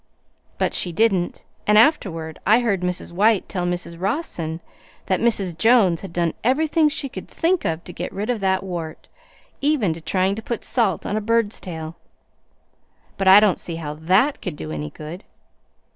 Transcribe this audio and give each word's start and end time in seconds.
But 0.57 0.73
she 0.73 0.91
didn't, 0.91 1.45
and 1.67 1.77
afterwards 1.77 2.39
I 2.43 2.61
heard 2.61 2.81
Mrs. 2.81 3.11
White 3.11 3.47
tell 3.47 3.67
Mrs. 3.67 4.01
Rawson 4.01 4.59
that 5.05 5.19
Mrs. 5.19 5.55
Jones 5.55 6.01
had 6.01 6.11
done 6.11 6.33
everything 6.43 6.89
she 6.89 7.07
could 7.07 7.27
think 7.27 7.65
of 7.65 7.83
to 7.83 7.93
get 7.93 8.11
rid 8.11 8.31
of 8.31 8.39
that 8.39 8.63
wart, 8.63 9.05
even 9.61 9.93
to 9.93 10.01
trying 10.01 10.33
to 10.33 10.41
put 10.41 10.65
salt 10.65 11.05
on 11.05 11.17
a 11.17 11.21
bird's 11.21 11.59
tail. 11.61 11.97
But 13.19 13.27
I 13.27 13.39
don't 13.39 13.59
see 13.59 13.75
how 13.75 13.93
THAT 13.93 14.41
could 14.41 14.55
do 14.55 14.71
any 14.71 14.89
good. 14.89 15.23